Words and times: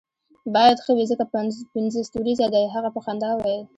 باید 0.55 0.77
ښه 0.83 0.91
وي 0.97 1.05
ځکه 1.11 1.23
پنځه 1.75 1.99
ستوریزه 2.09 2.47
دی، 2.53 2.65
هغه 2.75 2.89
په 2.95 2.99
خندا 3.05 3.29
وویل. 3.35 3.63